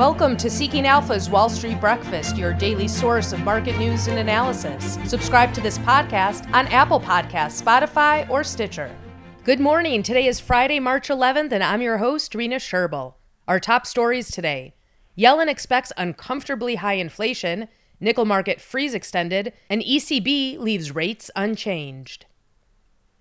Welcome 0.00 0.38
to 0.38 0.48
Seeking 0.48 0.86
Alpha's 0.86 1.28
Wall 1.28 1.50
Street 1.50 1.78
Breakfast, 1.78 2.38
your 2.38 2.54
daily 2.54 2.88
source 2.88 3.34
of 3.34 3.40
market 3.40 3.76
news 3.76 4.06
and 4.06 4.18
analysis. 4.18 4.98
Subscribe 5.04 5.52
to 5.52 5.60
this 5.60 5.76
podcast 5.76 6.50
on 6.54 6.66
Apple 6.68 6.98
Podcasts, 6.98 7.62
Spotify, 7.62 8.26
or 8.30 8.42
Stitcher. 8.42 8.90
Good 9.44 9.60
morning. 9.60 10.02
Today 10.02 10.26
is 10.26 10.40
Friday, 10.40 10.80
March 10.80 11.08
11th, 11.08 11.52
and 11.52 11.62
I'm 11.62 11.82
your 11.82 11.98
host, 11.98 12.34
Rena 12.34 12.56
Sherbill. 12.56 13.16
Our 13.46 13.60
top 13.60 13.86
stories 13.86 14.30
today 14.30 14.72
Yellen 15.18 15.48
expects 15.48 15.92
uncomfortably 15.98 16.76
high 16.76 16.94
inflation, 16.94 17.68
nickel 18.00 18.24
market 18.24 18.58
freeze 18.58 18.94
extended, 18.94 19.52
and 19.68 19.82
ECB 19.82 20.56
leaves 20.58 20.94
rates 20.94 21.30
unchanged. 21.36 22.24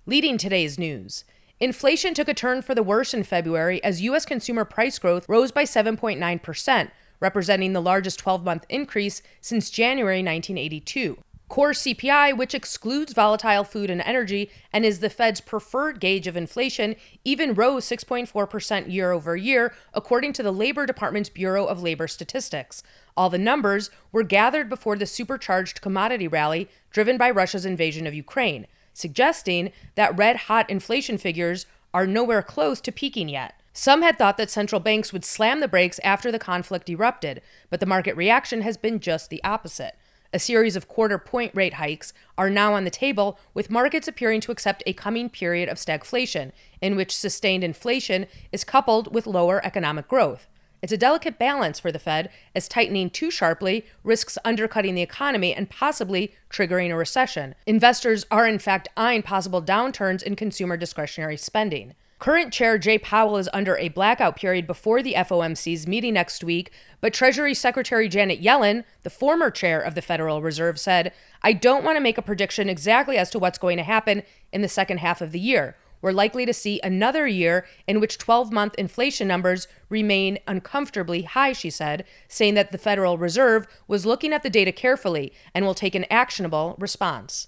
Leading 0.05 0.37
today's 0.37 0.79
news. 0.79 1.25
Inflation 1.61 2.13
took 2.13 2.29
a 2.29 2.33
turn 2.33 2.61
for 2.61 2.73
the 2.73 2.83
worse 2.83 3.13
in 3.13 3.23
February 3.23 3.83
as 3.83 4.01
U.S. 4.03 4.25
consumer 4.25 4.63
price 4.63 4.97
growth 4.97 5.27
rose 5.27 5.51
by 5.51 5.63
7.9%, 5.63 6.91
representing 7.19 7.73
the 7.73 7.81
largest 7.81 8.17
12 8.19 8.45
month 8.45 8.65
increase 8.69 9.21
since 9.41 9.69
January 9.69 10.19
1982. 10.19 11.17
Core 11.49 11.71
CPI, 11.71 12.37
which 12.37 12.55
excludes 12.55 13.11
volatile 13.11 13.65
food 13.65 13.89
and 13.89 14.01
energy 14.03 14.49
and 14.71 14.85
is 14.85 14.99
the 14.99 15.09
Fed's 15.09 15.41
preferred 15.41 15.99
gauge 15.99 16.27
of 16.27 16.37
inflation, 16.37 16.95
even 17.25 17.53
rose 17.53 17.85
6.4% 17.85 18.89
year 18.89 19.11
over 19.11 19.35
year, 19.35 19.73
according 19.93 20.31
to 20.33 20.43
the 20.43 20.53
Labor 20.53 20.85
Department's 20.85 21.27
Bureau 21.27 21.65
of 21.65 21.83
Labor 21.83 22.07
Statistics. 22.07 22.83
All 23.17 23.29
the 23.29 23.37
numbers 23.37 23.89
were 24.13 24.23
gathered 24.23 24.69
before 24.69 24.95
the 24.95 25.05
supercharged 25.05 25.81
commodity 25.81 26.27
rally 26.27 26.69
driven 26.91 27.17
by 27.17 27.29
Russia's 27.29 27.65
invasion 27.65 28.07
of 28.07 28.13
Ukraine 28.13 28.65
suggesting 28.99 29.71
that 29.95 30.17
red 30.17 30.35
hot 30.35 30.69
inflation 30.69 31.17
figures 31.17 31.65
are 31.93 32.05
nowhere 32.05 32.43
close 32.43 32.81
to 32.81 32.91
peaking 32.91 33.29
yet. 33.29 33.55
Some 33.73 34.01
had 34.01 34.17
thought 34.17 34.37
that 34.37 34.49
central 34.49 34.81
banks 34.81 35.13
would 35.13 35.23
slam 35.23 35.61
the 35.61 35.67
brakes 35.67 35.99
after 36.03 36.31
the 36.31 36.39
conflict 36.39 36.89
erupted, 36.89 37.41
but 37.69 37.79
the 37.79 37.85
market 37.85 38.15
reaction 38.15 38.61
has 38.61 38.77
been 38.77 38.99
just 38.99 39.29
the 39.29 39.43
opposite. 39.43 39.95
A 40.31 40.37
series 40.37 40.75
of 40.75 40.87
quarter 40.87 41.17
point 41.17 41.55
rate 41.55 41.75
hikes 41.75 42.13
are 42.37 42.49
now 42.49 42.73
on 42.73 42.83
the 42.83 42.91
table, 42.91 43.39
with 43.53 43.71
markets 43.71 44.07
appearing 44.07 44.41
to 44.41 44.51
accept 44.51 44.83
a 44.85 44.93
coming 44.93 45.29
period 45.29 45.69
of 45.69 45.77
stagflation, 45.77 46.51
in 46.81 46.95
which 46.95 47.15
sustained 47.15 47.63
inflation 47.63 48.27
is 48.51 48.63
coupled 48.63 49.13
with 49.13 49.25
lower 49.25 49.65
economic 49.65 50.07
growth. 50.07 50.47
It's 50.81 50.93
a 50.93 50.97
delicate 50.97 51.37
balance 51.37 51.79
for 51.79 51.91
the 51.91 51.99
Fed, 51.99 52.29
as 52.55 52.67
tightening 52.67 53.09
too 53.09 53.29
sharply 53.29 53.85
risks 54.03 54.37
undercutting 54.45 54.95
the 54.95 55.01
economy 55.01 55.53
and 55.53 55.69
possibly 55.69 56.33
triggering 56.49 56.89
a 56.89 56.95
recession. 56.95 57.55
Investors 57.65 58.25
are, 58.31 58.47
in 58.47 58.59
fact, 58.59 58.87
eyeing 58.95 59.23
possible 59.23 59.61
downturns 59.61 60.23
in 60.23 60.35
consumer 60.35 60.77
discretionary 60.77 61.35
spending. 61.35 61.95
Current 62.19 62.51
Chair 62.51 62.77
Jay 62.77 62.97
Powell 62.97 63.37
is 63.37 63.49
under 63.53 63.77
a 63.77 63.87
blackout 63.87 64.35
period 64.35 64.67
before 64.67 65.01
the 65.01 65.13
FOMC's 65.13 65.87
meeting 65.87 66.13
next 66.13 66.43
week, 66.43 66.71
but 66.99 67.13
Treasury 67.13 67.53
Secretary 67.53 68.09
Janet 68.09 68.41
Yellen, 68.41 68.83
the 69.03 69.09
former 69.09 69.49
chair 69.49 69.79
of 69.79 69.95
the 69.95 70.01
Federal 70.01 70.41
Reserve, 70.41 70.77
said, 70.77 71.13
I 71.43 71.53
don't 71.53 71.83
want 71.85 71.95
to 71.95 72.01
make 72.01 72.17
a 72.17 72.21
prediction 72.21 72.67
exactly 72.67 73.17
as 73.17 73.29
to 73.29 73.39
what's 73.39 73.57
going 73.57 73.77
to 73.77 73.83
happen 73.83 74.23
in 74.51 74.61
the 74.61 74.67
second 74.67 74.97
half 74.97 75.21
of 75.21 75.31
the 75.31 75.39
year 75.39 75.77
we're 76.01 76.11
likely 76.11 76.45
to 76.45 76.53
see 76.53 76.79
another 76.83 77.27
year 77.27 77.65
in 77.87 77.99
which 77.99 78.17
12 78.17 78.51
month 78.51 78.75
inflation 78.75 79.27
numbers 79.27 79.67
remain 79.89 80.39
uncomfortably 80.47 81.23
high, 81.23 81.53
she 81.53 81.69
said, 81.69 82.05
saying 82.27 82.53
that 82.55 82.71
the 82.71 82.77
Federal 82.77 83.17
Reserve 83.17 83.67
was 83.87 84.05
looking 84.05 84.33
at 84.33 84.43
the 84.43 84.49
data 84.49 84.71
carefully 84.71 85.33
and 85.53 85.65
will 85.65 85.73
take 85.73 85.95
an 85.95 86.05
actionable 86.09 86.75
response. 86.79 87.47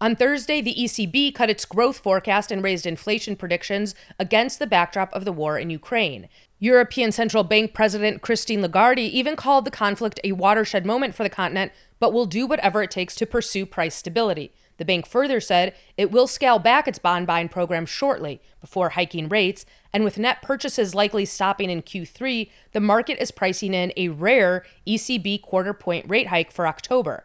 On 0.00 0.16
Thursday, 0.16 0.60
the 0.60 0.74
ECB 0.74 1.34
cut 1.34 1.48
its 1.48 1.64
growth 1.64 1.98
forecast 1.98 2.50
and 2.50 2.62
raised 2.62 2.84
inflation 2.84 3.36
predictions 3.36 3.94
against 4.18 4.58
the 4.58 4.66
backdrop 4.66 5.12
of 5.14 5.24
the 5.24 5.32
war 5.32 5.56
in 5.56 5.70
Ukraine. 5.70 6.28
European 6.58 7.12
Central 7.12 7.44
Bank 7.44 7.72
President 7.72 8.20
Christine 8.20 8.60
Lagarde 8.60 9.02
even 9.02 9.36
called 9.36 9.64
the 9.64 9.70
conflict 9.70 10.20
a 10.24 10.32
watershed 10.32 10.84
moment 10.84 11.14
for 11.14 11.22
the 11.22 11.30
continent, 11.30 11.72
but 12.00 12.12
will 12.12 12.26
do 12.26 12.46
whatever 12.46 12.82
it 12.82 12.90
takes 12.90 13.14
to 13.14 13.24
pursue 13.24 13.64
price 13.64 13.94
stability. 13.94 14.52
The 14.76 14.84
bank 14.84 15.06
further 15.06 15.40
said 15.40 15.74
it 15.96 16.10
will 16.10 16.26
scale 16.26 16.58
back 16.58 16.88
its 16.88 16.98
bond 16.98 17.26
buying 17.26 17.48
program 17.48 17.86
shortly 17.86 18.40
before 18.60 18.90
hiking 18.90 19.28
rates, 19.28 19.64
and 19.92 20.02
with 20.02 20.18
net 20.18 20.42
purchases 20.42 20.94
likely 20.94 21.24
stopping 21.24 21.70
in 21.70 21.82
Q3, 21.82 22.50
the 22.72 22.80
market 22.80 23.20
is 23.22 23.30
pricing 23.30 23.74
in 23.74 23.92
a 23.96 24.08
rare 24.08 24.64
ECB 24.86 25.42
quarter 25.42 25.72
point 25.72 26.08
rate 26.08 26.28
hike 26.28 26.50
for 26.50 26.66
October. 26.66 27.24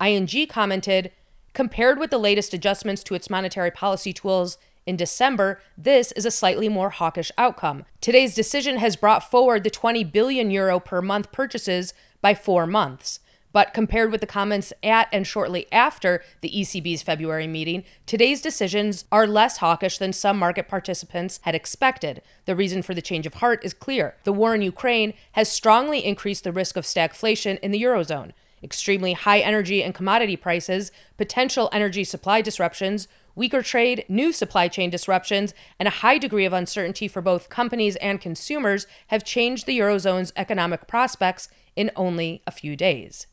ING 0.00 0.28
commented, 0.48 1.12
compared 1.52 1.98
with 1.98 2.10
the 2.10 2.18
latest 2.18 2.52
adjustments 2.52 3.04
to 3.04 3.14
its 3.14 3.30
monetary 3.30 3.70
policy 3.70 4.12
tools 4.12 4.58
in 4.86 4.96
December, 4.96 5.62
this 5.78 6.12
is 6.12 6.26
a 6.26 6.30
slightly 6.30 6.68
more 6.68 6.90
hawkish 6.90 7.32
outcome. 7.38 7.84
Today's 8.00 8.34
decision 8.34 8.78
has 8.78 8.96
brought 8.96 9.30
forward 9.30 9.64
the 9.64 9.70
20 9.70 10.04
billion 10.04 10.50
euro 10.50 10.78
per 10.78 11.00
month 11.00 11.32
purchases 11.32 11.94
by 12.20 12.34
4 12.34 12.66
months. 12.66 13.20
But 13.54 13.72
compared 13.72 14.10
with 14.10 14.20
the 14.20 14.26
comments 14.26 14.72
at 14.82 15.06
and 15.12 15.24
shortly 15.24 15.68
after 15.70 16.24
the 16.40 16.50
ECB's 16.50 17.04
February 17.04 17.46
meeting, 17.46 17.84
today's 18.04 18.42
decisions 18.42 19.04
are 19.12 19.28
less 19.28 19.58
hawkish 19.58 19.98
than 19.98 20.12
some 20.12 20.40
market 20.40 20.66
participants 20.66 21.38
had 21.42 21.54
expected. 21.54 22.20
The 22.46 22.56
reason 22.56 22.82
for 22.82 22.94
the 22.94 23.00
change 23.00 23.26
of 23.26 23.34
heart 23.34 23.64
is 23.64 23.72
clear. 23.72 24.16
The 24.24 24.32
war 24.32 24.56
in 24.56 24.62
Ukraine 24.62 25.14
has 25.32 25.48
strongly 25.48 26.04
increased 26.04 26.42
the 26.42 26.50
risk 26.50 26.76
of 26.76 26.82
stagflation 26.82 27.60
in 27.60 27.70
the 27.70 27.80
Eurozone. 27.80 28.32
Extremely 28.60 29.12
high 29.12 29.38
energy 29.38 29.84
and 29.84 29.94
commodity 29.94 30.36
prices, 30.36 30.90
potential 31.16 31.68
energy 31.72 32.02
supply 32.02 32.40
disruptions, 32.40 33.06
weaker 33.36 33.62
trade, 33.62 34.04
new 34.08 34.32
supply 34.32 34.66
chain 34.66 34.90
disruptions, 34.90 35.54
and 35.78 35.86
a 35.86 36.00
high 36.02 36.18
degree 36.18 36.44
of 36.44 36.52
uncertainty 36.52 37.06
for 37.06 37.22
both 37.22 37.50
companies 37.50 37.94
and 37.96 38.20
consumers 38.20 38.88
have 39.08 39.22
changed 39.22 39.66
the 39.66 39.78
Eurozone's 39.78 40.32
economic 40.34 40.88
prospects 40.88 41.48
in 41.76 41.92
only 41.94 42.42
a 42.48 42.50
few 42.50 42.74
days. 42.74 43.28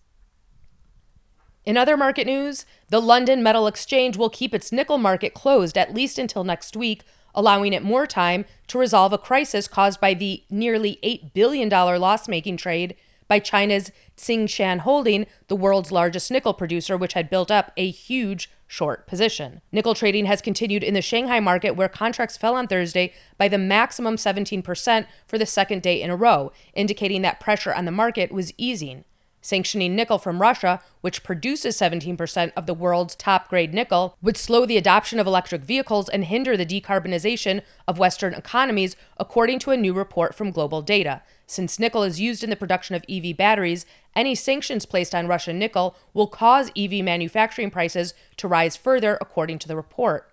In 1.66 1.78
other 1.78 1.96
market 1.96 2.26
news, 2.26 2.66
the 2.90 3.02
London 3.02 3.44
Metal 3.44 3.68
Exchange 3.68 4.18
will 4.18 4.30
keep 4.30 4.54
its 4.54 4.72
nickel 4.72 4.98
market 4.98 5.34
closed 5.34 5.78
at 5.78 5.94
least 5.94 6.18
until 6.18 6.44
next 6.44 6.76
week, 6.76 7.04
allowing 7.36 7.74
it 7.74 7.84
more 7.84 8.08
time 8.08 8.46
to 8.68 8.80
resolve 8.80 9.14
a 9.14 9.18
crisis 9.18 9.68
caused 9.68 10.02
by 10.02 10.14
the 10.14 10.44
nearly 10.50 10.98
$8 11.04 11.34
billion 11.34 11.70
loss 11.70 12.28
making 12.28 12.58
trade 12.58 12.96
by 13.28 13.40
China's 13.40 13.92
Tsingshan 14.18 14.80
Holding, 14.80 15.26
the 15.48 15.56
world's 15.56 15.92
largest 15.92 16.32
nickel 16.32 16.54
producer, 16.54 16.98
which 16.98 17.14
had 17.14 17.30
built 17.30 17.50
up 17.50 17.72
a 17.78 17.90
huge 17.90 18.50
short 18.68 19.08
position. 19.08 19.62
Nickel 19.72 19.94
trading 19.94 20.26
has 20.26 20.42
continued 20.42 20.84
in 20.84 20.96
the 20.96 21.02
Shanghai 21.02 21.40
market, 21.40 21.76
where 21.76 21.88
contracts 21.88 22.38
fell 22.38 22.56
on 22.56 22.68
Thursday 22.68 23.14
by 23.38 23.48
the 23.48 23.58
maximum 23.58 24.16
17% 24.16 25.06
for 25.28 25.38
the 25.38 25.46
second 25.46 25.82
day 25.82 26.02
in 26.02 26.10
a 26.10 26.16
row, 26.16 26.52
indicating 26.74 27.22
that 27.22 27.40
pressure 27.40 27.74
on 27.74 27.86
the 27.86 27.92
market 27.92 28.32
was 28.32 28.52
easing. 28.58 29.06
Sanctioning 29.42 29.96
nickel 29.96 30.20
from 30.20 30.40
Russia, 30.40 30.82
which 31.02 31.24
produces 31.24 31.76
17% 31.76 32.52
of 32.56 32.68
the 32.68 32.76
world's 32.76 33.16
top 33.16 33.50
grade 33.50 33.74
nickel, 33.74 34.16
would 34.22 34.38
slow 34.38 34.68
the 34.68 34.78
adoption 34.78 35.20
of 35.20 35.26
electric 35.26 35.64
vehicles 35.64 36.08
and 36.10 36.26
hinder 36.26 36.56
the 36.56 36.66
decarbonization 36.66 37.64
of 37.88 37.98
Western 37.98 38.36
economies, 38.36 38.96
according 39.18 39.58
to 39.58 39.72
a 39.72 39.78
new 39.78 39.94
report 39.94 40.36
from 40.36 40.52
Global 40.52 40.84
Data. 40.84 41.24
Since 41.48 41.80
nickel 41.80 42.04
is 42.04 42.22
used 42.22 42.44
in 42.44 42.52
the 42.52 42.56
production 42.56 42.96
of 42.96 43.04
EV 43.10 43.36
batteries, 43.36 43.86
any 44.16 44.36
sanctions 44.36 44.86
placed 44.86 45.16
on 45.16 45.28
Russian 45.28 45.58
nickel 45.58 45.96
will 46.14 46.28
cause 46.28 46.72
EV 46.78 47.04
manufacturing 47.04 47.72
prices 47.72 48.14
to 48.38 48.48
rise 48.48 48.78
further, 48.78 49.18
according 49.20 49.58
to 49.60 49.68
the 49.68 49.76
report. 49.76 50.30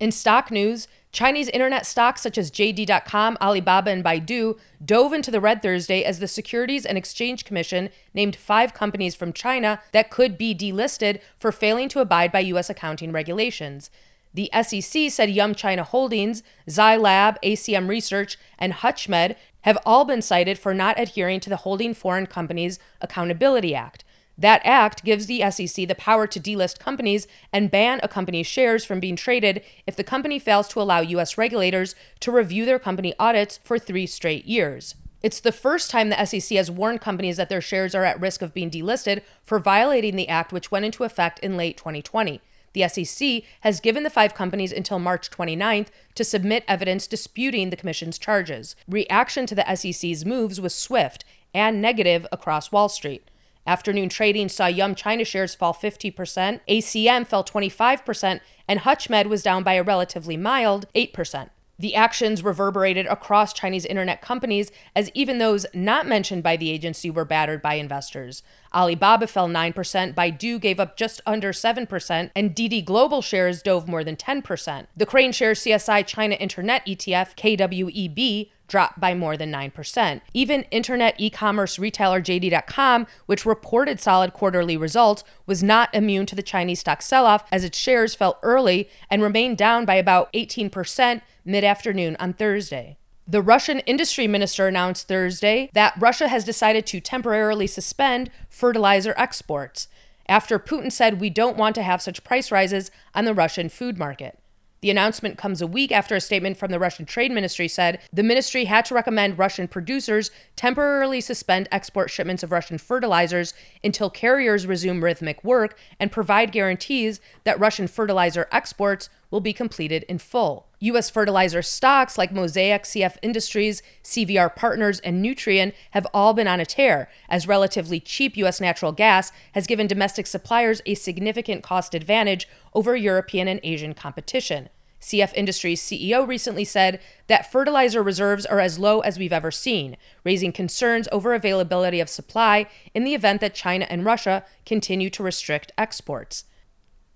In 0.00 0.10
stock 0.10 0.50
news, 0.50 0.88
Chinese 1.12 1.48
internet 1.48 1.86
stocks 1.86 2.22
such 2.22 2.38
as 2.38 2.52
JD.com, 2.52 3.36
Alibaba, 3.40 3.90
and 3.90 4.04
Baidu 4.04 4.58
dove 4.84 5.12
into 5.12 5.30
the 5.30 5.40
red 5.40 5.60
Thursday 5.60 6.04
as 6.04 6.20
the 6.20 6.28
Securities 6.28 6.86
and 6.86 6.96
Exchange 6.96 7.44
Commission 7.44 7.90
named 8.14 8.36
five 8.36 8.74
companies 8.74 9.16
from 9.16 9.32
China 9.32 9.80
that 9.92 10.10
could 10.10 10.38
be 10.38 10.54
delisted 10.54 11.20
for 11.36 11.50
failing 11.50 11.88
to 11.88 12.00
abide 12.00 12.30
by 12.30 12.40
U.S. 12.40 12.70
accounting 12.70 13.10
regulations. 13.10 13.90
The 14.32 14.50
SEC 14.62 15.10
said 15.10 15.30
Yum 15.30 15.56
China 15.56 15.82
Holdings, 15.82 16.44
Zai 16.68 16.96
Lab, 16.96 17.40
ACM 17.42 17.88
Research, 17.88 18.38
and 18.58 18.72
Hutchmed 18.72 19.34
have 19.62 19.78
all 19.84 20.04
been 20.04 20.22
cited 20.22 20.58
for 20.58 20.72
not 20.72 20.98
adhering 20.98 21.40
to 21.40 21.50
the 21.50 21.56
Holding 21.56 21.92
Foreign 21.92 22.26
Companies 22.26 22.78
Accountability 23.00 23.74
Act. 23.74 24.04
That 24.40 24.62
act 24.64 25.04
gives 25.04 25.26
the 25.26 25.42
SEC 25.50 25.86
the 25.86 25.94
power 25.94 26.26
to 26.26 26.40
delist 26.40 26.78
companies 26.78 27.26
and 27.52 27.70
ban 27.70 28.00
a 28.02 28.08
company's 28.08 28.46
shares 28.46 28.86
from 28.86 28.98
being 28.98 29.14
traded 29.14 29.62
if 29.86 29.96
the 29.96 30.02
company 30.02 30.38
fails 30.38 30.66
to 30.68 30.80
allow 30.80 31.00
U.S. 31.00 31.36
regulators 31.36 31.94
to 32.20 32.32
review 32.32 32.64
their 32.64 32.78
company 32.78 33.14
audits 33.18 33.60
for 33.62 33.78
three 33.78 34.06
straight 34.06 34.46
years. 34.46 34.94
It's 35.22 35.40
the 35.40 35.52
first 35.52 35.90
time 35.90 36.08
the 36.08 36.24
SEC 36.24 36.56
has 36.56 36.70
warned 36.70 37.02
companies 37.02 37.36
that 37.36 37.50
their 37.50 37.60
shares 37.60 37.94
are 37.94 38.06
at 38.06 38.18
risk 38.18 38.40
of 38.40 38.54
being 38.54 38.70
delisted 38.70 39.20
for 39.44 39.58
violating 39.58 40.16
the 40.16 40.30
act, 40.30 40.54
which 40.54 40.70
went 40.70 40.86
into 40.86 41.04
effect 41.04 41.38
in 41.40 41.58
late 41.58 41.76
2020. 41.76 42.40
The 42.72 42.88
SEC 42.88 43.42
has 43.60 43.80
given 43.80 44.04
the 44.04 44.08
five 44.08 44.32
companies 44.32 44.72
until 44.72 44.98
March 44.98 45.30
29th 45.30 45.88
to 46.14 46.24
submit 46.24 46.64
evidence 46.66 47.06
disputing 47.06 47.68
the 47.68 47.76
Commission's 47.76 48.18
charges. 48.18 48.74
Reaction 48.88 49.44
to 49.44 49.54
the 49.54 49.74
SEC's 49.74 50.24
moves 50.24 50.62
was 50.62 50.74
swift 50.74 51.26
and 51.52 51.82
negative 51.82 52.26
across 52.32 52.72
Wall 52.72 52.88
Street. 52.88 53.29
Afternoon 53.66 54.08
trading 54.08 54.48
saw 54.48 54.66
Yum 54.66 54.94
China 54.94 55.24
shares 55.24 55.54
fall 55.54 55.74
50%, 55.74 56.60
ACM 56.68 57.26
fell 57.26 57.44
25%, 57.44 58.40
and 58.66 58.80
Hutchmed 58.80 59.26
was 59.26 59.42
down 59.42 59.62
by 59.62 59.74
a 59.74 59.82
relatively 59.82 60.36
mild 60.36 60.86
8%. 60.94 61.50
The 61.80 61.94
actions 61.94 62.44
reverberated 62.44 63.06
across 63.06 63.54
Chinese 63.54 63.86
internet 63.86 64.20
companies 64.20 64.70
as 64.94 65.10
even 65.14 65.38
those 65.38 65.64
not 65.72 66.06
mentioned 66.06 66.42
by 66.42 66.58
the 66.58 66.68
agency 66.68 67.08
were 67.08 67.24
battered 67.24 67.62
by 67.62 67.74
investors. 67.74 68.42
Alibaba 68.74 69.26
fell 69.26 69.48
9%, 69.48 70.14
Baidu 70.14 70.60
gave 70.60 70.78
up 70.78 70.98
just 70.98 71.22
under 71.24 71.52
7%, 71.52 72.30
and 72.36 72.54
Didi 72.54 72.82
Global 72.82 73.22
shares 73.22 73.62
dove 73.62 73.88
more 73.88 74.04
than 74.04 74.14
10%. 74.14 74.88
The 74.94 75.06
KraneShares 75.06 75.66
CSI 75.66 76.06
China 76.06 76.34
Internet 76.34 76.84
ETF, 76.84 77.34
KWEB, 77.34 78.50
dropped 78.70 78.98
by 78.98 79.12
more 79.12 79.36
than 79.36 79.52
9%. 79.52 80.22
Even 80.32 80.62
internet 80.70 81.14
e 81.18 81.28
commerce 81.28 81.78
retailer 81.78 82.22
JD.com, 82.22 83.06
which 83.26 83.44
reported 83.44 84.00
solid 84.00 84.32
quarterly 84.32 84.78
results, 84.78 85.22
was 85.44 85.62
not 85.62 85.94
immune 85.94 86.24
to 86.24 86.34
the 86.34 86.42
Chinese 86.42 86.80
stock 86.80 87.02
sell 87.02 87.26
off 87.26 87.44
as 87.52 87.64
its 87.64 87.76
shares 87.76 88.14
fell 88.14 88.38
early 88.42 88.88
and 89.10 89.22
remained 89.22 89.58
down 89.58 89.84
by 89.84 89.96
about 89.96 90.32
18% 90.32 91.20
mid 91.44 91.64
afternoon 91.64 92.16
on 92.18 92.32
Thursday. 92.32 92.96
The 93.28 93.42
Russian 93.42 93.78
industry 93.80 94.26
minister 94.26 94.66
announced 94.66 95.06
Thursday 95.06 95.70
that 95.72 95.94
Russia 96.00 96.26
has 96.26 96.44
decided 96.44 96.84
to 96.86 97.00
temporarily 97.00 97.68
suspend 97.68 98.30
fertilizer 98.48 99.14
exports 99.16 99.86
after 100.26 100.58
Putin 100.58 100.90
said 100.90 101.20
we 101.20 101.30
don't 101.30 101.56
want 101.56 101.76
to 101.76 101.82
have 101.82 102.02
such 102.02 102.24
price 102.24 102.50
rises 102.50 102.90
on 103.14 103.26
the 103.26 103.34
Russian 103.34 103.68
food 103.68 103.98
market. 103.98 104.39
The 104.80 104.90
announcement 104.90 105.36
comes 105.36 105.60
a 105.60 105.66
week 105.66 105.92
after 105.92 106.14
a 106.16 106.20
statement 106.20 106.56
from 106.56 106.70
the 106.70 106.78
Russian 106.78 107.04
Trade 107.04 107.32
Ministry 107.32 107.68
said 107.68 108.00
the 108.12 108.22
ministry 108.22 108.64
had 108.64 108.86
to 108.86 108.94
recommend 108.94 109.38
Russian 109.38 109.68
producers 109.68 110.30
temporarily 110.56 111.20
suspend 111.20 111.68
export 111.70 112.10
shipments 112.10 112.42
of 112.42 112.50
Russian 112.50 112.78
fertilizers 112.78 113.52
until 113.84 114.08
carriers 114.08 114.66
resume 114.66 115.04
rhythmic 115.04 115.44
work 115.44 115.78
and 115.98 116.10
provide 116.10 116.50
guarantees 116.50 117.20
that 117.44 117.60
Russian 117.60 117.88
fertilizer 117.88 118.48
exports 118.50 119.10
will 119.30 119.40
be 119.40 119.52
completed 119.52 120.04
in 120.04 120.18
full. 120.18 120.66
U.S. 120.80 121.10
fertilizer 121.10 121.62
stocks 121.62 122.16
like 122.16 122.32
Mosaic, 122.32 122.84
CF 122.84 123.16
Industries, 123.22 123.82
CVR 124.02 124.54
Partners, 124.54 124.98
and 125.00 125.24
Nutrien 125.24 125.72
have 125.90 126.06
all 126.14 126.32
been 126.32 126.48
on 126.48 126.60
a 126.60 126.66
tear, 126.66 127.08
as 127.28 127.46
relatively 127.46 128.00
cheap 128.00 128.36
U.S. 128.38 128.60
natural 128.60 128.92
gas 128.92 129.30
has 129.52 129.66
given 129.66 129.86
domestic 129.86 130.26
suppliers 130.26 130.80
a 130.86 130.94
significant 130.94 131.62
cost 131.62 131.94
advantage 131.94 132.48
over 132.74 132.96
European 132.96 133.46
and 133.46 133.60
Asian 133.62 133.94
competition. 133.94 134.68
CF 135.00 135.32
Industries 135.34 135.80
CEO 135.80 136.26
recently 136.26 136.64
said 136.64 137.00
that 137.26 137.50
fertilizer 137.50 138.02
reserves 138.02 138.44
are 138.44 138.60
as 138.60 138.78
low 138.78 139.00
as 139.00 139.18
we've 139.18 139.32
ever 139.32 139.50
seen, 139.50 139.96
raising 140.24 140.52
concerns 140.52 141.08
over 141.10 141.32
availability 141.32 142.00
of 142.00 142.08
supply 142.08 142.66
in 142.94 143.04
the 143.04 143.14
event 143.14 143.40
that 143.40 143.54
China 143.54 143.86
and 143.88 144.04
Russia 144.04 144.44
continue 144.66 145.08
to 145.10 145.22
restrict 145.22 145.72
exports. 145.78 146.44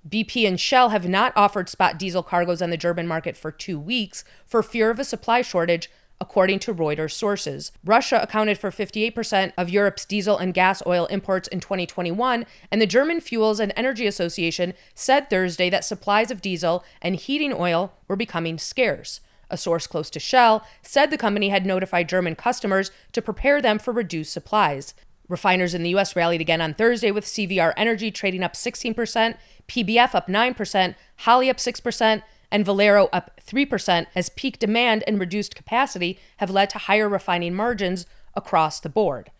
BP 0.08 0.46
and 0.46 0.60
Shell 0.60 0.90
have 0.90 1.08
not 1.08 1.32
offered 1.34 1.68
spot 1.68 1.98
diesel 1.98 2.22
cargoes 2.22 2.60
on 2.60 2.70
the 2.70 2.76
German 2.76 3.06
market 3.06 3.36
for 3.36 3.50
two 3.50 3.78
weeks 3.78 4.22
for 4.46 4.62
fear 4.62 4.90
of 4.90 4.98
a 4.98 5.04
supply 5.04 5.40
shortage, 5.40 5.90
according 6.20 6.58
to 6.60 6.74
Reuters 6.74 7.12
sources. 7.12 7.72
Russia 7.84 8.20
accounted 8.22 8.58
for 8.58 8.70
58% 8.70 9.52
of 9.56 9.70
Europe's 9.70 10.04
diesel 10.04 10.36
and 10.36 10.52
gas 10.52 10.82
oil 10.86 11.06
imports 11.06 11.48
in 11.48 11.60
2021, 11.60 12.44
and 12.70 12.82
the 12.82 12.86
German 12.86 13.20
Fuels 13.20 13.60
and 13.60 13.72
Energy 13.76 14.06
Association 14.06 14.74
said 14.94 15.30
Thursday 15.30 15.70
that 15.70 15.84
supplies 15.84 16.30
of 16.30 16.42
diesel 16.42 16.84
and 17.00 17.16
heating 17.16 17.52
oil 17.52 17.94
were 18.06 18.16
becoming 18.16 18.58
scarce. 18.58 19.20
A 19.50 19.56
source 19.56 19.86
close 19.86 20.10
to 20.10 20.20
Shell 20.20 20.66
said 20.82 21.10
the 21.10 21.18
company 21.18 21.48
had 21.48 21.66
notified 21.66 22.08
German 22.08 22.34
customers 22.34 22.90
to 23.12 23.22
prepare 23.22 23.62
them 23.62 23.78
for 23.78 23.92
reduced 23.92 24.32
supplies. 24.32 24.94
Refiners 25.34 25.74
in 25.74 25.82
the 25.82 25.90
U.S. 25.90 26.14
rallied 26.14 26.40
again 26.40 26.60
on 26.60 26.74
Thursday 26.74 27.10
with 27.10 27.24
CVR 27.24 27.74
Energy 27.76 28.12
trading 28.12 28.44
up 28.44 28.52
16%, 28.52 29.36
PBF 29.66 30.14
up 30.14 30.28
9%, 30.28 30.94
Holly 31.16 31.50
up 31.50 31.56
6%, 31.56 32.22
and 32.52 32.64
Valero 32.64 33.08
up 33.12 33.40
3% 33.44 34.06
as 34.14 34.28
peak 34.28 34.60
demand 34.60 35.02
and 35.08 35.18
reduced 35.18 35.56
capacity 35.56 36.20
have 36.36 36.50
led 36.50 36.70
to 36.70 36.78
higher 36.78 37.08
refining 37.08 37.52
margins 37.52 38.06
across 38.36 38.78
the 38.78 38.88
board. 38.88 39.32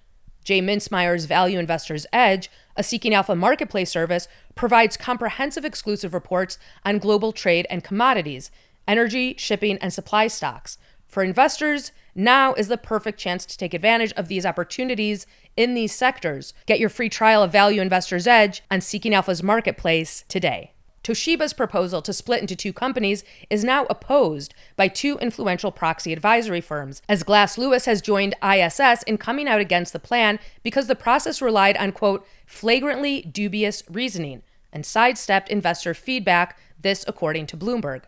Jay 0.42 0.60
Mintzmyer's 0.60 1.26
Value 1.26 1.60
Investor's 1.60 2.08
Edge, 2.12 2.50
a 2.74 2.82
Seeking 2.82 3.14
Alpha 3.14 3.36
marketplace 3.36 3.88
service, 3.88 4.26
provides 4.56 4.96
comprehensive 4.96 5.64
exclusive 5.64 6.12
reports 6.12 6.58
on 6.84 6.98
global 6.98 7.30
trade 7.30 7.68
and 7.70 7.84
commodities, 7.84 8.50
energy, 8.88 9.36
shipping, 9.38 9.78
and 9.78 9.92
supply 9.92 10.26
stocks. 10.26 10.76
For 11.14 11.22
investors, 11.22 11.92
now 12.16 12.54
is 12.54 12.66
the 12.66 12.76
perfect 12.76 13.20
chance 13.20 13.46
to 13.46 13.56
take 13.56 13.72
advantage 13.72 14.12
of 14.14 14.26
these 14.26 14.44
opportunities 14.44 15.28
in 15.56 15.74
these 15.74 15.94
sectors. 15.94 16.52
Get 16.66 16.80
your 16.80 16.88
free 16.88 17.08
trial 17.08 17.40
of 17.44 17.52
Value 17.52 17.80
Investor's 17.80 18.26
Edge 18.26 18.64
on 18.68 18.80
Seeking 18.80 19.14
Alpha's 19.14 19.40
marketplace 19.40 20.24
today. 20.26 20.72
Toshiba's 21.04 21.52
proposal 21.52 22.02
to 22.02 22.12
split 22.12 22.40
into 22.40 22.56
two 22.56 22.72
companies 22.72 23.22
is 23.48 23.62
now 23.62 23.86
opposed 23.88 24.54
by 24.74 24.88
two 24.88 25.16
influential 25.18 25.70
proxy 25.70 26.12
advisory 26.12 26.60
firms, 26.60 27.00
as 27.08 27.22
Glass 27.22 27.56
Lewis 27.56 27.84
has 27.84 28.02
joined 28.02 28.34
ISS 28.42 29.04
in 29.04 29.16
coming 29.16 29.46
out 29.46 29.60
against 29.60 29.92
the 29.92 30.00
plan 30.00 30.40
because 30.64 30.88
the 30.88 30.96
process 30.96 31.40
relied 31.40 31.76
on, 31.76 31.92
quote, 31.92 32.26
flagrantly 32.44 33.22
dubious 33.22 33.84
reasoning 33.88 34.42
and 34.72 34.84
sidestepped 34.84 35.48
investor 35.48 35.94
feedback, 35.94 36.58
this 36.80 37.04
according 37.06 37.46
to 37.46 37.56
Bloomberg. 37.56 38.02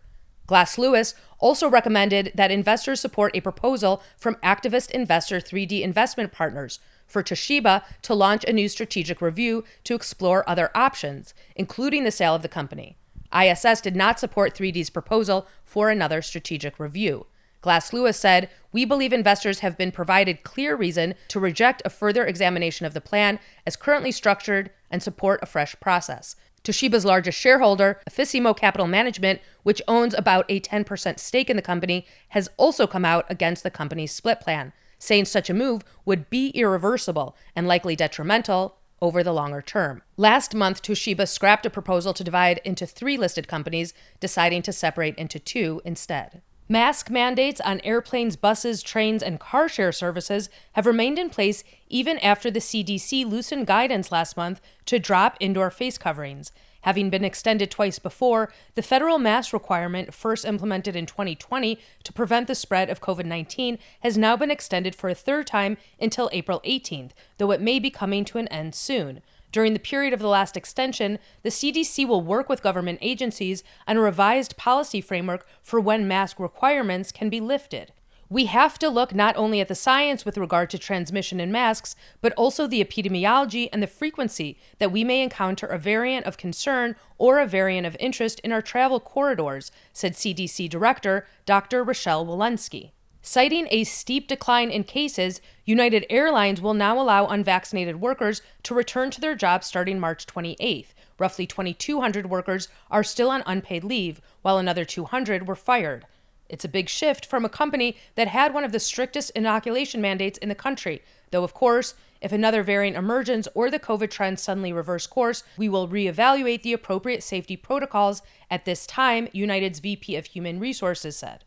Glass 0.46 0.78
Lewis 0.78 1.14
also 1.38 1.68
recommended 1.68 2.32
that 2.34 2.50
investors 2.50 3.00
support 3.00 3.36
a 3.36 3.40
proposal 3.40 4.02
from 4.16 4.36
activist 4.36 4.90
investor 4.90 5.40
3D 5.40 5.82
Investment 5.82 6.32
Partners 6.32 6.78
for 7.06 7.22
Toshiba 7.22 7.82
to 8.02 8.14
launch 8.14 8.44
a 8.44 8.52
new 8.52 8.68
strategic 8.68 9.20
review 9.20 9.64
to 9.84 9.94
explore 9.94 10.48
other 10.48 10.70
options, 10.74 11.34
including 11.54 12.04
the 12.04 12.10
sale 12.10 12.34
of 12.34 12.42
the 12.42 12.48
company. 12.48 12.96
ISS 13.36 13.80
did 13.80 13.96
not 13.96 14.20
support 14.20 14.54
3D's 14.54 14.90
proposal 14.90 15.46
for 15.64 15.90
another 15.90 16.22
strategic 16.22 16.78
review. 16.78 17.26
Glass 17.60 17.92
Lewis 17.92 18.16
said, 18.16 18.48
We 18.70 18.84
believe 18.84 19.12
investors 19.12 19.58
have 19.60 19.76
been 19.76 19.90
provided 19.90 20.44
clear 20.44 20.76
reason 20.76 21.14
to 21.28 21.40
reject 21.40 21.82
a 21.84 21.90
further 21.90 22.24
examination 22.24 22.86
of 22.86 22.94
the 22.94 23.00
plan 23.00 23.40
as 23.66 23.74
currently 23.74 24.12
structured 24.12 24.70
and 24.90 25.02
support 25.02 25.40
a 25.42 25.46
fresh 25.46 25.74
process. 25.80 26.36
Toshiba's 26.66 27.04
largest 27.04 27.38
shareholder, 27.38 28.00
Effissimo 28.10 28.56
Capital 28.56 28.88
Management, 28.88 29.40
which 29.62 29.80
owns 29.86 30.14
about 30.14 30.44
a 30.48 30.58
10% 30.60 31.20
stake 31.20 31.48
in 31.48 31.54
the 31.54 31.62
company, 31.62 32.04
has 32.30 32.48
also 32.56 32.88
come 32.88 33.04
out 33.04 33.24
against 33.30 33.62
the 33.62 33.70
company's 33.70 34.10
split 34.10 34.40
plan, 34.40 34.72
saying 34.98 35.26
such 35.26 35.48
a 35.48 35.54
move 35.54 35.82
would 36.04 36.28
be 36.28 36.48
irreversible 36.50 37.36
and 37.54 37.68
likely 37.68 37.94
detrimental 37.94 38.78
over 39.00 39.22
the 39.22 39.32
longer 39.32 39.62
term. 39.62 40.02
Last 40.16 40.54
month, 40.54 40.82
Toshiba 40.82 41.28
scrapped 41.28 41.66
a 41.66 41.70
proposal 41.70 42.12
to 42.14 42.24
divide 42.24 42.60
into 42.64 42.84
three 42.84 43.16
listed 43.16 43.46
companies, 43.46 43.94
deciding 44.18 44.62
to 44.62 44.72
separate 44.72 45.14
into 45.16 45.38
two 45.38 45.80
instead. 45.84 46.42
Mask 46.68 47.10
mandates 47.10 47.60
on 47.60 47.80
airplanes, 47.84 48.34
buses, 48.34 48.82
trains, 48.82 49.22
and 49.22 49.38
car 49.38 49.68
share 49.68 49.92
services 49.92 50.50
have 50.72 50.84
remained 50.84 51.16
in 51.16 51.30
place 51.30 51.62
even 51.88 52.18
after 52.18 52.50
the 52.50 52.58
CDC 52.58 53.24
loosened 53.24 53.68
guidance 53.68 54.10
last 54.10 54.36
month 54.36 54.60
to 54.86 54.98
drop 54.98 55.36
indoor 55.38 55.70
face 55.70 55.96
coverings. 55.96 56.50
Having 56.80 57.10
been 57.10 57.24
extended 57.24 57.70
twice 57.70 58.00
before, 58.00 58.52
the 58.74 58.82
federal 58.82 59.18
mask 59.18 59.52
requirement, 59.52 60.12
first 60.12 60.44
implemented 60.44 60.96
in 60.96 61.06
2020 61.06 61.78
to 62.02 62.12
prevent 62.12 62.48
the 62.48 62.54
spread 62.56 62.90
of 62.90 63.00
COVID 63.00 63.26
19, 63.26 63.78
has 64.00 64.18
now 64.18 64.36
been 64.36 64.50
extended 64.50 64.96
for 64.96 65.08
a 65.08 65.14
third 65.14 65.46
time 65.46 65.76
until 66.00 66.30
April 66.32 66.60
18th, 66.64 67.10
though 67.38 67.52
it 67.52 67.60
may 67.60 67.78
be 67.78 67.90
coming 67.90 68.24
to 68.24 68.38
an 68.38 68.48
end 68.48 68.74
soon. 68.74 69.22
During 69.52 69.72
the 69.72 69.78
period 69.78 70.12
of 70.12 70.20
the 70.20 70.28
last 70.28 70.56
extension, 70.56 71.18
the 71.42 71.50
CDC 71.50 72.06
will 72.06 72.20
work 72.20 72.48
with 72.48 72.62
government 72.62 72.98
agencies 73.00 73.62
on 73.86 73.96
a 73.96 74.00
revised 74.00 74.56
policy 74.56 75.00
framework 75.00 75.46
for 75.62 75.80
when 75.80 76.08
mask 76.08 76.38
requirements 76.38 77.12
can 77.12 77.30
be 77.30 77.40
lifted. 77.40 77.92
We 78.28 78.46
have 78.46 78.76
to 78.80 78.88
look 78.88 79.14
not 79.14 79.36
only 79.36 79.60
at 79.60 79.68
the 79.68 79.76
science 79.76 80.24
with 80.24 80.36
regard 80.36 80.68
to 80.70 80.78
transmission 80.78 81.38
and 81.38 81.52
masks, 81.52 81.94
but 82.20 82.32
also 82.32 82.66
the 82.66 82.84
epidemiology 82.84 83.68
and 83.72 83.80
the 83.80 83.86
frequency 83.86 84.58
that 84.78 84.90
we 84.90 85.04
may 85.04 85.22
encounter 85.22 85.66
a 85.66 85.78
variant 85.78 86.26
of 86.26 86.36
concern 86.36 86.96
or 87.18 87.38
a 87.38 87.46
variant 87.46 87.86
of 87.86 87.96
interest 88.00 88.40
in 88.40 88.50
our 88.50 88.62
travel 88.62 88.98
corridors, 88.98 89.70
said 89.92 90.14
CDC 90.14 90.68
Director 90.68 91.26
Dr. 91.44 91.84
Rochelle 91.84 92.26
Walensky. 92.26 92.90
Citing 93.28 93.66
a 93.72 93.82
steep 93.82 94.28
decline 94.28 94.70
in 94.70 94.84
cases, 94.84 95.40
United 95.64 96.06
Airlines 96.08 96.60
will 96.60 96.74
now 96.74 96.96
allow 96.96 97.26
unvaccinated 97.26 98.00
workers 98.00 98.40
to 98.62 98.72
return 98.72 99.10
to 99.10 99.20
their 99.20 99.34
jobs 99.34 99.66
starting 99.66 99.98
March 99.98 100.28
28th. 100.28 100.94
Roughly 101.18 101.44
2,200 101.44 102.30
workers 102.30 102.68
are 102.88 103.02
still 103.02 103.28
on 103.28 103.42
unpaid 103.44 103.82
leave, 103.82 104.20
while 104.42 104.58
another 104.58 104.84
200 104.84 105.48
were 105.48 105.56
fired. 105.56 106.06
It's 106.48 106.64
a 106.64 106.68
big 106.68 106.88
shift 106.88 107.26
from 107.26 107.44
a 107.44 107.48
company 107.48 107.96
that 108.14 108.28
had 108.28 108.54
one 108.54 108.62
of 108.62 108.70
the 108.70 108.78
strictest 108.78 109.30
inoculation 109.30 110.00
mandates 110.00 110.38
in 110.38 110.48
the 110.48 110.54
country, 110.54 111.02
though, 111.32 111.42
of 111.42 111.52
course, 111.52 111.94
if 112.20 112.30
another 112.30 112.62
variant 112.62 112.96
emerges 112.96 113.48
or 113.54 113.72
the 113.72 113.80
COVID 113.80 114.08
trend 114.08 114.38
suddenly 114.38 114.72
reverse 114.72 115.08
course, 115.08 115.42
we 115.56 115.68
will 115.68 115.88
reevaluate 115.88 116.62
the 116.62 116.72
appropriate 116.72 117.24
safety 117.24 117.56
protocols 117.56 118.22
at 118.52 118.64
this 118.64 118.86
time, 118.86 119.26
United's 119.32 119.80
VP 119.80 120.14
of 120.14 120.26
Human 120.26 120.60
Resources 120.60 121.16
said. 121.16 121.42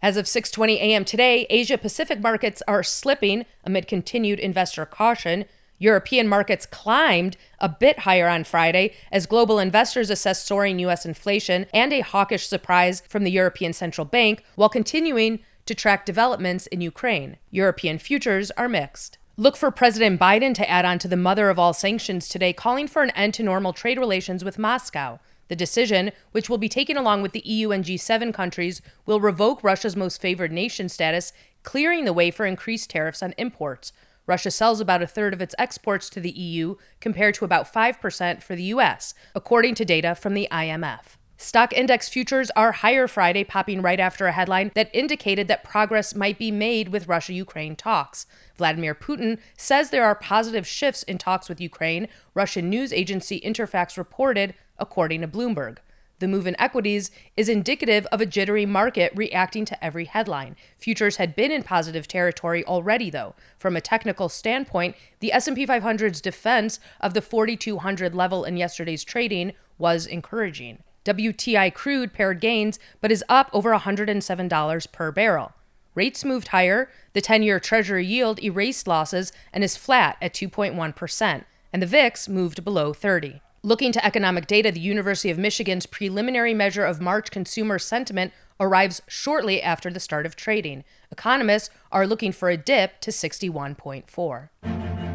As 0.00 0.16
of 0.16 0.26
6:20 0.26 0.76
a.m. 0.76 1.04
today, 1.04 1.44
Asia 1.50 1.76
Pacific 1.76 2.20
markets 2.20 2.62
are 2.68 2.84
slipping 2.84 3.44
amid 3.64 3.88
continued 3.88 4.38
investor 4.38 4.86
caution. 4.86 5.44
European 5.80 6.28
markets 6.28 6.66
climbed 6.66 7.36
a 7.58 7.68
bit 7.68 8.00
higher 8.00 8.28
on 8.28 8.44
Friday 8.44 8.92
as 9.10 9.26
global 9.26 9.58
investors 9.58 10.08
assessed 10.08 10.46
soaring 10.46 10.78
U.S. 10.80 11.04
inflation 11.04 11.66
and 11.74 11.92
a 11.92 12.00
hawkish 12.00 12.46
surprise 12.46 13.02
from 13.08 13.24
the 13.24 13.30
European 13.32 13.72
Central 13.72 14.04
Bank 14.04 14.44
while 14.54 14.68
continuing 14.68 15.40
to 15.66 15.74
track 15.74 16.06
developments 16.06 16.68
in 16.68 16.80
Ukraine. 16.80 17.36
European 17.50 17.98
futures 17.98 18.52
are 18.52 18.68
mixed. 18.68 19.18
Look 19.36 19.56
for 19.56 19.70
President 19.70 20.20
Biden 20.20 20.54
to 20.54 20.68
add 20.68 20.84
on 20.84 20.98
to 21.00 21.08
the 21.08 21.16
mother 21.16 21.50
of 21.50 21.58
all 21.58 21.72
sanctions 21.72 22.28
today, 22.28 22.52
calling 22.52 22.88
for 22.88 23.02
an 23.02 23.10
end 23.10 23.34
to 23.34 23.42
normal 23.42 23.72
trade 23.72 23.98
relations 23.98 24.44
with 24.44 24.58
Moscow. 24.58 25.18
The 25.48 25.56
decision, 25.56 26.12
which 26.32 26.48
will 26.48 26.58
be 26.58 26.68
taken 26.68 26.96
along 26.96 27.22
with 27.22 27.32
the 27.32 27.46
EU 27.46 27.70
and 27.70 27.84
G7 27.84 28.32
countries, 28.32 28.80
will 29.06 29.20
revoke 29.20 29.64
Russia's 29.64 29.96
most 29.96 30.20
favored 30.20 30.52
nation 30.52 30.88
status, 30.88 31.32
clearing 31.62 32.04
the 32.04 32.12
way 32.12 32.30
for 32.30 32.46
increased 32.46 32.90
tariffs 32.90 33.22
on 33.22 33.34
imports. 33.38 33.92
Russia 34.26 34.50
sells 34.50 34.80
about 34.80 35.02
a 35.02 35.06
third 35.06 35.32
of 35.32 35.40
its 35.40 35.54
exports 35.58 36.10
to 36.10 36.20
the 36.20 36.30
EU, 36.30 36.76
compared 37.00 37.34
to 37.34 37.46
about 37.46 37.72
5% 37.72 38.42
for 38.42 38.54
the 38.54 38.64
US, 38.64 39.14
according 39.34 39.74
to 39.76 39.86
data 39.86 40.14
from 40.14 40.34
the 40.34 40.46
IMF. 40.52 41.16
Stock 41.40 41.72
index 41.72 42.08
futures 42.08 42.50
are 42.56 42.72
higher 42.72 43.06
Friday, 43.06 43.44
popping 43.44 43.80
right 43.80 44.00
after 44.00 44.26
a 44.26 44.32
headline 44.32 44.72
that 44.74 44.90
indicated 44.92 45.46
that 45.46 45.62
progress 45.62 46.12
might 46.12 46.36
be 46.36 46.50
made 46.50 46.88
with 46.88 47.06
Russia 47.06 47.32
Ukraine 47.32 47.76
talks. 47.76 48.26
Vladimir 48.56 48.92
Putin 48.92 49.38
says 49.56 49.90
there 49.90 50.04
are 50.04 50.16
positive 50.16 50.66
shifts 50.66 51.04
in 51.04 51.16
talks 51.16 51.48
with 51.48 51.60
Ukraine, 51.60 52.08
Russian 52.34 52.68
news 52.68 52.92
agency 52.92 53.40
Interfax 53.40 53.96
reported, 53.96 54.52
according 54.78 55.20
to 55.20 55.28
Bloomberg. 55.28 55.78
The 56.18 56.28
move 56.28 56.48
in 56.48 56.60
equities 56.60 57.10
is 57.36 57.48
indicative 57.48 58.04
of 58.06 58.20
a 58.20 58.26
jittery 58.26 58.66
market 58.66 59.12
reacting 59.14 59.64
to 59.66 59.84
every 59.84 60.06
headline. 60.06 60.56
Futures 60.76 61.16
had 61.16 61.36
been 61.36 61.52
in 61.52 61.62
positive 61.62 62.08
territory 62.08 62.64
already 62.64 63.08
though. 63.08 63.34
From 63.56 63.76
a 63.76 63.80
technical 63.80 64.28
standpoint, 64.28 64.96
the 65.20 65.32
S&P 65.32 65.64
500's 65.64 66.20
defense 66.20 66.80
of 67.00 67.14
the 67.14 67.22
4200 67.22 68.14
level 68.14 68.44
in 68.44 68.56
yesterday's 68.56 69.04
trading 69.04 69.52
was 69.78 70.06
encouraging. 70.06 70.82
WTI 71.04 71.72
crude 71.72 72.12
pared 72.12 72.40
gains 72.40 72.80
but 73.00 73.12
is 73.12 73.24
up 73.28 73.48
over 73.52 73.72
$107 73.72 74.92
per 74.92 75.12
barrel. 75.12 75.52
Rates 75.94 76.24
moved 76.24 76.48
higher, 76.48 76.90
the 77.12 77.20
10 77.20 77.42
year 77.42 77.60
Treasury 77.60 78.04
yield 78.04 78.42
erased 78.42 78.88
losses 78.88 79.32
and 79.52 79.62
is 79.62 79.76
flat 79.76 80.16
at 80.20 80.34
2.1%, 80.34 81.44
and 81.72 81.82
the 81.82 81.86
VIX 81.86 82.28
moved 82.28 82.64
below 82.64 82.92
30. 82.92 83.40
Looking 83.64 83.90
to 83.92 84.06
economic 84.06 84.46
data, 84.46 84.70
the 84.70 84.78
University 84.78 85.30
of 85.30 85.38
Michigan's 85.38 85.84
preliminary 85.84 86.54
measure 86.54 86.84
of 86.84 87.00
March 87.00 87.32
consumer 87.32 87.78
sentiment 87.80 88.32
arrives 88.60 89.02
shortly 89.08 89.60
after 89.60 89.90
the 89.90 89.98
start 89.98 90.26
of 90.26 90.36
trading. 90.36 90.84
Economists 91.10 91.70
are 91.90 92.06
looking 92.06 92.30
for 92.30 92.50
a 92.50 92.56
dip 92.56 93.00
to 93.00 93.10
61.4. 93.10 94.48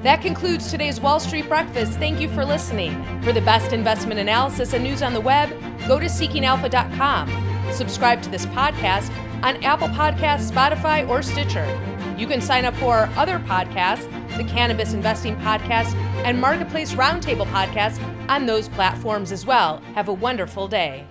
That 0.03 0.21
concludes 0.21 0.69
today's 0.69 0.99
Wall 0.99 1.21
Street 1.21 1.47
Breakfast. 1.47 1.93
Thank 1.93 2.19
you 2.19 2.27
for 2.29 2.43
listening. 2.43 3.21
For 3.23 3.31
the 3.31 3.39
best 3.39 3.71
investment 3.71 4.19
analysis 4.19 4.73
and 4.73 4.83
news 4.83 5.01
on 5.01 5.13
the 5.13 5.21
web, 5.21 5.49
go 5.87 5.97
to 5.97 6.07
seekingalpha.com. 6.07 7.71
Subscribe 7.71 8.21
to 8.23 8.29
this 8.29 8.45
podcast 8.47 9.09
on 9.41 9.63
Apple 9.63 9.87
Podcasts, 9.87 10.51
Spotify, 10.51 11.07
or 11.07 11.21
Stitcher. 11.21 11.65
You 12.17 12.27
can 12.27 12.41
sign 12.41 12.65
up 12.65 12.75
for 12.75 12.93
our 12.93 13.07
other 13.15 13.39
podcasts, 13.39 14.09
the 14.37 14.43
Cannabis 14.43 14.93
Investing 14.93 15.35
Podcast 15.37 15.93
and 16.25 16.39
Marketplace 16.39 16.93
Roundtable 16.93 17.45
Podcast 17.47 18.01
on 18.29 18.45
those 18.45 18.69
platforms 18.69 19.31
as 19.31 19.45
well. 19.45 19.77
Have 19.95 20.07
a 20.07 20.13
wonderful 20.13 20.67
day. 20.67 21.07